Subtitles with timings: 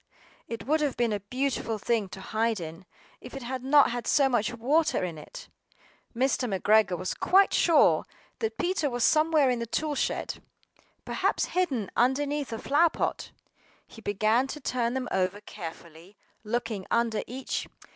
[0.47, 2.87] It would have been a beautiful thing to hide in,
[3.19, 5.47] if it had not had so much water in it.
[6.15, 6.57] MR.
[6.59, 8.05] McGREGOR was quite sure
[8.39, 10.39] that Peter was somewhere in the toolshed,
[11.05, 13.31] perhaps hidden underneath a flower pot.
[13.85, 17.67] He began to turn them over carefully, looking under each.